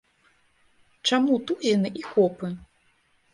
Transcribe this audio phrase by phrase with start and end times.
[1.09, 2.51] Чаму тузіны і копы?